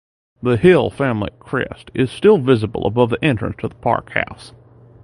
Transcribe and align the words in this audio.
The 0.41 0.57
Hill 0.57 0.89
family 0.89 1.29
crest 1.37 1.91
is 1.93 2.09
still 2.09 2.39
visible 2.39 2.87
above 2.87 3.11
the 3.11 3.23
entrance 3.23 3.57
to 3.61 3.67
the 3.67 3.75
park 3.75 4.09
house. 4.13 4.51